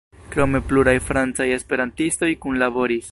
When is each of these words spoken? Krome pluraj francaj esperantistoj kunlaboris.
Krome 0.35 0.61
pluraj 0.71 0.95
francaj 1.09 1.47
esperantistoj 1.59 2.33
kunlaboris. 2.47 3.09